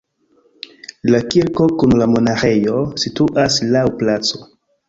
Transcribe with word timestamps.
La 1.15 1.19
kirko 1.33 1.67
kun 1.83 1.95
la 2.01 2.09
monaĥejo 2.15 2.81
situas 3.05 3.63
laŭ 3.77 3.85
placo. 4.01 4.43